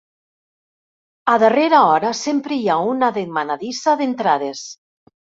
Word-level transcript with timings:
A 1.33 1.33
darrera 1.41 1.81
hora 1.89 2.09
sempre 2.19 2.57
hi 2.61 2.65
ha 2.69 2.77
una 2.93 3.09
demanadissa 3.17 3.93
d'entrades. 4.01 4.65